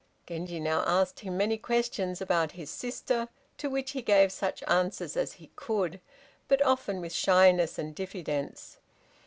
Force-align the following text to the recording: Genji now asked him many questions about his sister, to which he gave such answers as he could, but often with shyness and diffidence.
Genji 0.25 0.59
now 0.59 0.81
asked 0.87 1.19
him 1.19 1.37
many 1.37 1.59
questions 1.59 2.21
about 2.21 2.53
his 2.53 2.71
sister, 2.71 3.27
to 3.59 3.69
which 3.69 3.91
he 3.91 4.01
gave 4.01 4.31
such 4.31 4.63
answers 4.67 5.15
as 5.15 5.33
he 5.33 5.51
could, 5.55 6.01
but 6.47 6.59
often 6.63 7.01
with 7.01 7.13
shyness 7.13 7.77
and 7.77 7.93
diffidence. 7.93 8.79